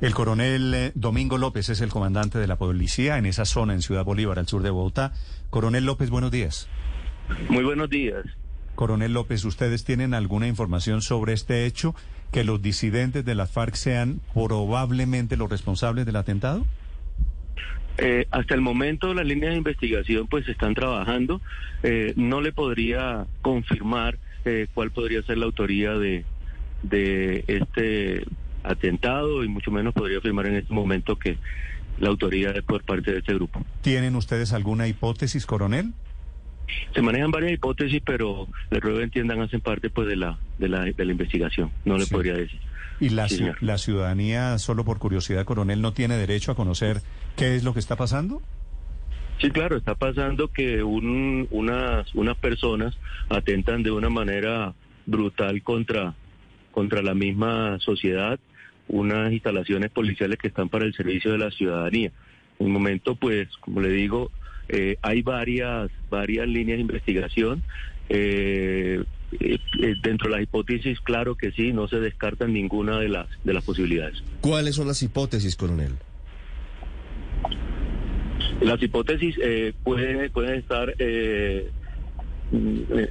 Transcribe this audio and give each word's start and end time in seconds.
El 0.00 0.12
coronel 0.12 0.74
eh, 0.74 0.92
Domingo 0.94 1.38
López 1.38 1.70
es 1.70 1.80
el 1.80 1.88
comandante 1.88 2.38
de 2.38 2.46
la 2.46 2.56
policía 2.56 3.16
en 3.16 3.24
esa 3.24 3.46
zona 3.46 3.72
en 3.72 3.80
Ciudad 3.80 4.04
Bolívar, 4.04 4.38
al 4.38 4.46
sur 4.46 4.62
de 4.62 4.68
Bogotá. 4.68 5.12
Coronel 5.48 5.86
López, 5.86 6.10
buenos 6.10 6.30
días. 6.30 6.68
Muy 7.48 7.64
buenos 7.64 7.88
días. 7.88 8.26
Coronel 8.74 9.14
López, 9.14 9.44
¿ustedes 9.46 9.84
tienen 9.84 10.12
alguna 10.12 10.48
información 10.48 11.00
sobre 11.00 11.32
este 11.32 11.64
hecho? 11.64 11.94
¿Que 12.30 12.44
los 12.44 12.60
disidentes 12.60 13.24
de 13.24 13.34
la 13.34 13.46
FARC 13.46 13.74
sean 13.74 14.20
probablemente 14.34 15.38
los 15.38 15.48
responsables 15.48 16.04
del 16.04 16.16
atentado? 16.16 16.66
Eh, 17.96 18.26
hasta 18.30 18.54
el 18.54 18.60
momento 18.60 19.14
las 19.14 19.24
líneas 19.24 19.52
de 19.52 19.58
investigación 19.58 20.26
pues 20.26 20.46
están 20.46 20.74
trabajando. 20.74 21.40
Eh, 21.82 22.12
no 22.16 22.42
le 22.42 22.52
podría 22.52 23.26
confirmar 23.40 24.18
eh, 24.44 24.66
cuál 24.74 24.90
podría 24.90 25.22
ser 25.22 25.38
la 25.38 25.46
autoría 25.46 25.92
de, 25.94 26.26
de 26.82 27.44
este 27.46 28.26
atentado 28.66 29.44
y 29.44 29.48
mucho 29.48 29.70
menos 29.70 29.94
podría 29.94 30.18
afirmar 30.18 30.46
en 30.46 30.56
este 30.56 30.74
momento 30.74 31.16
que 31.16 31.38
la 31.98 32.08
autoría 32.08 32.50
es 32.50 32.62
por 32.62 32.82
parte 32.84 33.12
de 33.12 33.18
este 33.18 33.34
grupo. 33.34 33.64
¿Tienen 33.80 34.16
ustedes 34.16 34.52
alguna 34.52 34.86
hipótesis, 34.86 35.46
coronel? 35.46 35.92
Se 36.94 37.00
manejan 37.00 37.30
varias 37.30 37.52
hipótesis, 37.52 38.02
pero 38.04 38.48
les 38.70 38.80
ruego 38.80 39.00
entiendan 39.00 39.40
hacen 39.40 39.60
parte 39.60 39.88
pues 39.88 40.08
de 40.08 40.16
la 40.16 40.38
de 40.58 40.68
la, 40.68 40.84
de 40.84 41.04
la 41.04 41.12
investigación. 41.12 41.70
No 41.84 41.96
le 41.96 42.06
podría 42.06 42.34
decir. 42.34 42.60
¿Y 42.98 43.10
la, 43.10 43.28
la 43.60 43.78
ciudadanía, 43.78 44.58
solo 44.58 44.84
por 44.84 44.98
curiosidad, 44.98 45.44
coronel, 45.44 45.80
no 45.82 45.92
tiene 45.92 46.16
derecho 46.16 46.52
a 46.52 46.54
conocer 46.54 47.02
qué 47.36 47.54
es 47.54 47.62
lo 47.62 47.72
que 47.74 47.80
está 47.80 47.94
pasando? 47.94 48.42
Sí, 49.38 49.50
claro, 49.50 49.76
está 49.76 49.94
pasando 49.94 50.48
que 50.48 50.82
un, 50.82 51.46
unas, 51.50 52.14
unas 52.14 52.36
personas 52.38 52.96
atentan 53.28 53.82
de 53.82 53.90
una 53.90 54.08
manera 54.08 54.72
brutal 55.04 55.62
contra, 55.62 56.14
contra 56.72 57.02
la 57.02 57.14
misma 57.14 57.78
sociedad, 57.80 58.40
unas 58.88 59.32
instalaciones 59.32 59.90
policiales 59.90 60.38
que 60.38 60.48
están 60.48 60.68
para 60.68 60.84
el 60.84 60.94
servicio 60.94 61.32
de 61.32 61.38
la 61.38 61.50
ciudadanía. 61.50 62.12
En 62.58 62.66
el 62.66 62.72
momento, 62.72 63.16
pues, 63.16 63.48
como 63.60 63.80
le 63.80 63.90
digo, 63.90 64.30
eh, 64.68 64.96
hay 65.02 65.22
varias, 65.22 65.90
varias 66.10 66.48
líneas 66.48 66.78
de 66.78 66.82
investigación. 66.82 67.62
Eh, 68.08 69.02
eh, 69.40 69.58
dentro 70.02 70.28
de 70.28 70.36
las 70.36 70.42
hipótesis, 70.42 71.00
claro 71.00 71.34
que 71.34 71.50
sí, 71.52 71.72
no 71.72 71.88
se 71.88 71.98
descartan 71.98 72.52
ninguna 72.52 72.98
de 73.00 73.08
las, 73.08 73.26
de 73.44 73.52
las 73.52 73.64
posibilidades. 73.64 74.22
¿Cuáles 74.40 74.76
son 74.76 74.86
las 74.86 75.02
hipótesis, 75.02 75.56
coronel? 75.56 75.94
Las 78.60 78.82
hipótesis 78.82 79.36
eh, 79.42 79.74
pueden, 79.82 80.30
pueden 80.30 80.54
estar 80.54 80.94
eh, 80.98 81.70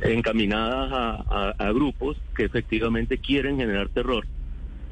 encaminadas 0.04 0.92
a, 0.92 1.50
a, 1.58 1.72
grupos 1.72 2.18
que 2.36 2.46
efectivamente 2.46 3.18
quieren 3.18 3.58
generar 3.58 3.90
terror, 3.90 4.26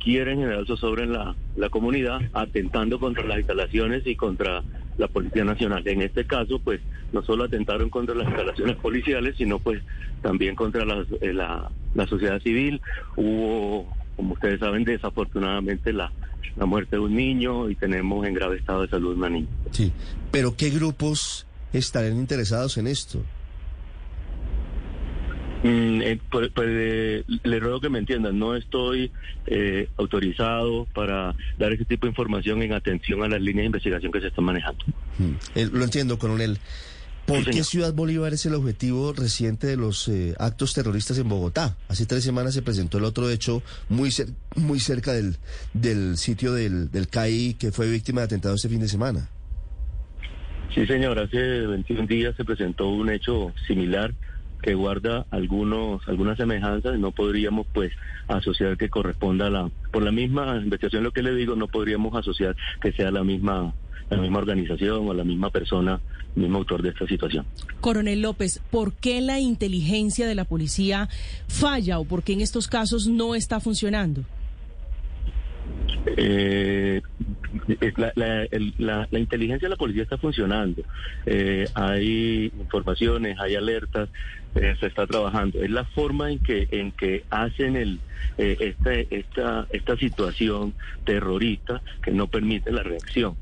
quieren 0.04 0.40
generar 0.40 0.66
zozobra 0.66 1.04
en 1.04 1.14
la, 1.14 1.36
la 1.56 1.70
comunidad, 1.70 2.20
atentando 2.34 3.00
contra 3.00 3.24
las 3.24 3.38
instalaciones 3.38 4.06
y 4.06 4.16
contra 4.16 4.64
la 4.98 5.08
Policía 5.08 5.44
Nacional. 5.44 5.88
En 5.88 6.02
este 6.02 6.26
caso, 6.26 6.60
pues, 6.60 6.82
no 7.12 7.24
solo 7.24 7.46
atentaron 7.46 7.90
contra 7.90 8.16
las 8.16 8.28
instalaciones 8.28 8.76
policiales, 8.78 9.36
sino 9.38 9.60
pues 9.60 9.82
también 10.22 10.56
contra 10.56 10.84
eh, 11.22 11.34
la, 11.34 11.72
la, 11.96 12.08
sociedad 12.08 12.40
civil. 12.42 12.82
Hubo, 13.16 13.88
como 14.16 14.34
ustedes 14.34 14.60
saben, 14.60 14.84
desafortunadamente 14.84 15.94
la, 15.94 16.12
la 16.56 16.66
muerte 16.66 16.96
de 16.98 17.02
un 17.02 17.16
niño 17.16 17.70
y 17.70 17.76
tenemos 17.76 18.26
en 18.26 18.34
grave 18.34 18.58
estado 18.58 18.82
de 18.84 18.90
salud 18.90 19.16
una 19.16 19.30
niña. 19.30 19.48
Sí, 19.72 19.92
pero 20.32 20.56
¿qué 20.56 20.70
grupos 20.70 21.48
estarán 21.72 22.18
interesados 22.18 22.78
en 22.78 22.88
esto? 22.88 23.24
Mm, 25.64 26.02
eh, 26.02 26.20
pues, 26.30 26.50
pues 26.54 26.68
eh, 26.70 27.24
le 27.44 27.60
ruego 27.60 27.80
que 27.80 27.90
me 27.90 28.00
entiendan, 28.00 28.38
no 28.38 28.54
estoy 28.54 29.12
eh, 29.48 29.88
autorizado 29.98 30.86
para 30.94 31.36
dar 31.58 31.72
ese 31.72 31.86
tipo 31.86 32.06
de 32.06 32.10
información 32.10 32.62
en 32.62 32.74
atención 32.74 33.24
a 33.24 33.30
las 33.30 33.40
líneas 33.40 33.64
de 33.64 33.68
investigación 33.68 34.12
que 34.12 34.20
se 34.20 34.28
están 34.28 34.44
manejando. 34.44 34.84
Mm, 35.18 35.32
eh, 35.56 35.70
lo 35.72 35.84
entiendo, 35.86 36.20
coronel. 36.20 36.60
¿Por 37.26 37.46
qué 37.46 37.64
Ciudad 37.64 37.94
Bolívar 37.94 38.34
es 38.34 38.46
el 38.46 38.54
objetivo 38.54 39.14
reciente 39.14 39.66
de 39.66 39.78
los 39.78 40.12
actos 40.38 40.74
terroristas 40.74 41.18
en 41.18 41.30
Bogotá? 41.30 41.78
Hace 41.88 42.06
tres 42.06 42.22
semanas 42.22 42.54
se 42.54 42.62
presentó 42.62 42.98
el 42.98 43.06
otro 43.06 43.30
hecho 43.30 43.64
muy, 43.88 44.10
muy 44.58 44.82
cerca 44.82 45.14
del, 45.14 45.38
del 45.72 46.18
sitio 46.18 46.52
del, 46.52 46.92
del 46.92 47.08
CAI 47.08 47.54
que 47.58 47.72
fue 47.72 47.90
víctima 47.90 48.20
de 48.20 48.26
atentado 48.26 48.56
este 48.56 48.68
fin 48.68 48.82
de 48.82 48.90
semana. 48.90 49.30
Sí, 50.76 50.86
señor, 50.86 51.18
hace 51.18 51.38
21 51.38 52.08
días 52.08 52.36
se 52.36 52.44
presentó 52.44 52.90
un 52.90 53.10
hecho 53.10 53.54
similar 53.68 54.14
que 54.64 54.74
guarda 54.74 55.26
algunos 55.30 56.08
algunas 56.08 56.38
semejanzas, 56.38 56.98
no 56.98 57.12
podríamos 57.12 57.68
pues 57.74 57.92
asociar 58.28 58.78
que 58.78 58.90
corresponda 58.90 59.48
a 59.48 59.50
la 59.50 59.70
por 59.92 60.02
la 60.02 60.12
misma 60.12 60.56
investigación 60.58 61.04
lo 61.04 61.12
que 61.12 61.22
le 61.22 61.36
digo, 61.36 61.56
no 61.56 61.68
podríamos 61.68 62.16
asociar 62.16 62.56
que 62.82 62.94
sea 62.94 63.12
la 63.12 63.24
misma 63.24 63.74
la 64.10 64.18
misma 64.18 64.40
organización 64.40 65.08
o 65.08 65.14
la 65.14 65.24
misma 65.24 65.50
persona, 65.50 66.00
mismo 66.36 66.58
autor 66.60 66.82
de 66.82 66.90
esta 66.90 67.08
situación. 67.08 67.46
Coronel 67.82 68.22
López, 68.22 68.62
¿por 68.70 68.94
qué 68.94 69.22
la 69.22 69.40
inteligencia 69.40 70.28
de 70.28 70.36
la 70.36 70.46
policía 70.46 71.10
falla 71.48 72.00
o 72.00 72.06
por 72.06 72.24
qué 72.24 72.34
en 72.34 72.42
estos 72.42 72.68
casos 72.68 73.08
no 73.08 73.36
está 73.36 73.60
funcionando? 73.60 74.24
Eh, 76.18 77.02
la, 77.98 79.08
la, 79.10 79.20
inteligencia 79.20 79.68
de 79.68 79.70
la 79.70 79.78
policía 79.78 80.04
está 80.04 80.18
funcionando. 80.18 80.84
Eh, 81.26 81.68
hay 81.74 82.52
informaciones, 82.60 83.40
hay 83.40 83.56
alertas, 83.56 84.10
eh, 84.56 84.76
se 84.80 84.88
está 84.88 85.08
trabajando. 85.08 85.62
Es 85.62 85.70
la 85.70 85.86
forma 85.86 86.32
en 86.32 86.40
que 86.40 86.68
en 86.72 86.92
que 86.92 87.24
hacen 87.30 87.76
el 87.76 88.00
eh, 88.38 88.58
esta 88.60 88.94
esta 88.94 89.68
esta 89.72 89.98
situación 89.98 90.74
terrorista 91.06 91.82
que 92.02 92.12
no 92.12 92.28
permite 92.28 92.72
la 92.72 92.84
reacción. 92.84 93.36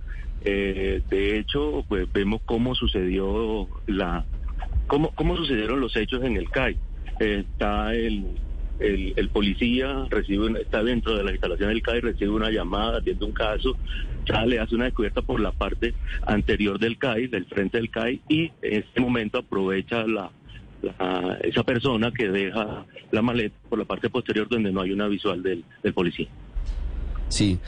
de 0.44 1.38
hecho, 1.38 1.86
pues 1.88 2.12
vemos 2.12 2.42
cómo 2.46 2.76
sucedió 2.76 3.68
la 3.88 4.26
cómo 4.88 5.12
cómo 5.12 5.38
sucedieron 5.38 5.80
los 5.80 5.96
hechos 5.96 6.24
en 6.24 6.38
el 6.38 6.50
CAI. 6.50 6.78
está 7.20 7.94
el 7.94 8.26
el, 8.82 9.30
policía 9.30 10.06
recibe 10.10 10.60
está 10.62 10.84
dentro 10.84 11.16
de 11.16 11.24
la 11.24 11.32
instalación 11.32 11.70
del 11.70 11.82
CAI, 11.82 12.02
recibe 12.02 12.32
una 12.32 12.50
llamada, 12.50 12.98
atiende 12.98 13.26
un 13.26 13.32
caso, 13.32 13.78
sale, 14.26 14.60
hace 14.60 14.76
una 14.76 14.86
descubierta 14.86 15.22
por 15.22 15.40
la 15.40 15.52
parte 15.52 15.94
anterior 16.26 16.80
del 16.80 16.98
CAI, 16.98 17.28
del 17.28 17.46
frente 17.46 17.78
del 17.78 17.90
CAI, 17.90 18.22
y 18.28 18.52
en 18.62 18.84
ese 18.84 19.00
momento 19.00 19.40
aprovecha 19.40 20.06
la, 20.06 20.32
esa 21.42 21.64
persona 21.64 22.12
que 22.12 22.30
deja 22.30 22.86
la 23.12 23.22
maleta 23.22 23.56
por 23.70 23.80
la 23.80 23.86
parte 23.86 24.10
posterior 24.10 24.48
donde 24.50 24.72
no 24.72 24.82
hay 24.82 24.92
una 24.92 25.08
visual 25.08 25.42
del, 25.44 25.64
del 25.84 25.94
policía. 25.94 26.28
Sí, 27.30 27.60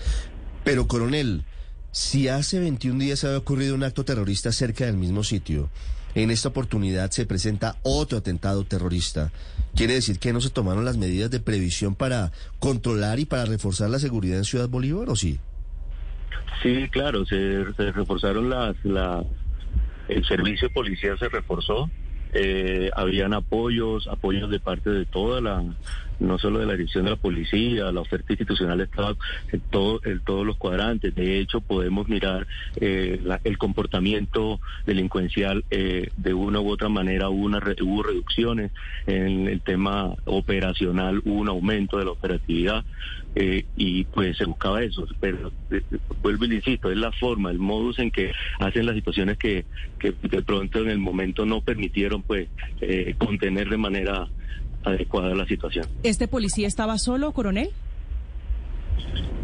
pero 0.63 0.87
coronel, 0.87 1.43
si 1.91 2.27
hace 2.27 2.59
21 2.59 2.99
días 2.99 3.23
había 3.23 3.37
ocurrido 3.37 3.75
un 3.75 3.83
acto 3.83 4.03
terrorista 4.03 4.51
cerca 4.51 4.85
del 4.85 4.97
mismo 4.97 5.23
sitio, 5.23 5.69
en 6.15 6.31
esta 6.31 6.49
oportunidad 6.49 7.11
se 7.11 7.25
presenta 7.25 7.77
otro 7.81 8.19
atentado 8.19 8.63
terrorista. 8.65 9.31
¿Quiere 9.75 9.95
decir 9.95 10.19
que 10.19 10.33
no 10.33 10.41
se 10.41 10.51
tomaron 10.51 10.85
las 10.85 10.97
medidas 10.97 11.31
de 11.31 11.39
previsión 11.39 11.95
para 11.95 12.31
controlar 12.59 13.19
y 13.19 13.25
para 13.25 13.45
reforzar 13.45 13.89
la 13.89 13.99
seguridad 13.99 14.37
en 14.37 14.43
Ciudad 14.43 14.69
Bolívar 14.69 15.09
o 15.09 15.15
sí? 15.15 15.39
Sí, 16.61 16.87
claro, 16.89 17.25
se, 17.25 17.63
reforzaron 17.91 18.49
las, 18.49 18.75
las, 18.83 19.25
el 20.07 20.25
servicio 20.25 20.67
de 20.67 20.73
policía 20.73 21.17
se 21.17 21.29
reforzó, 21.29 21.89
eh, 22.33 22.89
habían 22.95 23.33
apoyos, 23.33 24.07
apoyos 24.07 24.49
de 24.49 24.59
parte 24.59 24.89
de 24.89 25.05
toda 25.05 25.41
la, 25.41 25.63
no 26.23 26.39
solo 26.39 26.59
de 26.59 26.65
la 26.65 26.73
dirección 26.73 27.03
de 27.03 27.11
la 27.11 27.17
policía, 27.17 27.91
la 27.91 28.01
oferta 28.01 28.33
institucional 28.33 28.81
estaba 28.81 29.15
en, 29.51 29.59
todo, 29.59 29.99
en 30.05 30.19
todos 30.21 30.45
los 30.45 30.57
cuadrantes. 30.57 31.13
De 31.13 31.39
hecho, 31.39 31.61
podemos 31.61 32.07
mirar 32.07 32.47
eh, 32.77 33.21
el 33.43 33.57
comportamiento 33.57 34.59
delincuencial 34.85 35.65
eh, 35.69 36.09
de 36.17 36.33
una 36.33 36.61
u 36.61 36.69
otra 36.69 36.89
manera. 36.89 37.29
Hubo, 37.29 37.45
una, 37.45 37.61
hubo 37.81 38.03
reducciones 38.03 38.71
en 39.05 39.47
el 39.47 39.61
tema 39.61 40.13
operacional, 40.25 41.21
hubo 41.25 41.41
un 41.41 41.49
aumento 41.49 41.99
de 41.99 42.05
la 42.05 42.11
operatividad. 42.11 42.83
Eh, 43.35 43.65
y 43.75 44.03
pues 44.03 44.37
se 44.37 44.45
buscaba 44.45 44.83
eso, 44.83 45.07
pero 45.19 45.51
vuelvo 46.21 46.45
y 46.45 46.49
le 46.49 46.55
insisto, 46.57 46.91
es 46.91 46.97
la 46.97 47.11
forma, 47.13 47.49
el 47.49 47.57
modus 47.57 47.97
en 47.97 48.11
que 48.11 48.31
hacen 48.59 48.85
las 48.85 48.93
situaciones 48.93 49.39
que, 49.39 49.65
que 49.97 50.13
de 50.21 50.43
pronto 50.43 50.77
en 50.81 50.91
el 50.91 50.99
momento 50.99 51.43
no 51.43 51.61
permitieron 51.61 52.21
pues 52.21 52.47
contener 53.17 53.69
de 53.69 53.77
manera 53.77 54.27
adecuada 54.83 55.33
la 55.35 55.45
situación. 55.45 55.85
¿Este 56.03 56.27
policía 56.27 56.67
estaba 56.67 56.97
solo, 56.97 57.31
coronel? 57.31 57.69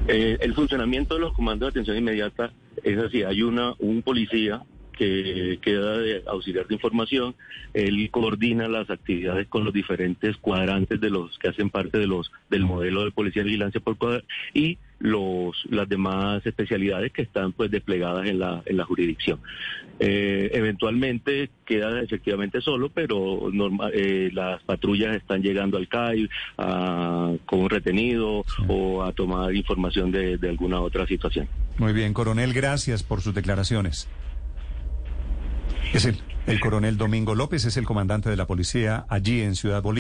Eh, 0.08 0.38
el 0.42 0.54
funcionamiento 0.54 1.16
de 1.16 1.22
los 1.22 1.34
comandos 1.34 1.68
de 1.68 1.72
atención 1.72 1.98
inmediata 1.98 2.52
es 2.84 2.98
así, 2.98 3.24
hay 3.24 3.44
una 3.44 3.74
un 3.80 4.02
policía 4.02 4.64
que 5.00 5.60
queda 5.62 5.98
de 5.98 6.24
auxiliar 6.28 6.68
de 6.68 6.74
información. 6.76 7.34
Él 7.74 8.10
coordina 8.12 8.68
las 8.68 8.90
actividades 8.90 9.48
con 9.48 9.64
los 9.64 9.74
diferentes 9.74 10.36
cuadrantes 10.38 11.00
de 11.00 11.10
los 11.10 11.40
que 11.40 11.48
hacen 11.48 11.70
parte 11.70 11.98
de 11.98 12.08
los 12.08 12.32
del 12.50 12.66
modelo 12.66 13.06
de 13.06 13.12
policía 13.12 13.44
de 13.44 13.48
vigilancia 13.48 13.80
por 13.80 13.98
cuadrante 13.98 14.28
y 14.54 14.78
los 15.00 15.56
las 15.70 15.88
demás 15.88 16.46
especialidades 16.46 17.12
que 17.12 17.22
están 17.22 17.54
pues 17.54 17.72
desplegadas 17.72 18.28
en 18.28 18.40
la 18.40 18.62
en 18.66 18.78
la 18.78 18.86
jurisdicción. 18.86 19.40
Eh, 20.02 20.52
eventualmente 20.54 21.50
queda 21.66 22.02
efectivamente 22.02 22.62
solo, 22.62 22.90
pero 22.90 23.52
eh, 23.94 24.30
las 24.34 24.62
patrullas 24.64 25.16
están 25.16 25.42
llegando 25.42 25.78
al 25.78 25.90
CAI 25.90 26.30
con 27.46 27.60
un 27.60 27.70
retenido 27.70 28.46
o 28.68 29.04
a 29.04 29.12
tomar 29.12 29.54
información 29.54 30.12
de, 30.12 30.38
de 30.38 30.50
alguna 30.50 30.80
otra 30.80 31.06
situación. 31.06 31.50
Muy 31.78 31.94
bien, 31.94 32.14
coronel, 32.14 32.54
gracias 32.54 33.04
por 33.04 33.22
sus 33.22 33.34
declaraciones. 33.34 34.08
Es 35.94 36.06
el, 36.06 36.18
el 36.46 36.60
coronel 36.60 36.98
Domingo 36.98 37.36
López, 37.36 37.66
es 37.66 37.76
el 37.76 37.86
comandante 37.86 38.30
de 38.30 38.38
la 38.38 38.46
policía 38.48 39.06
allí 39.10 39.42
en 39.42 39.56
Ciudad 39.56 39.82
Bolívar. 39.82 39.98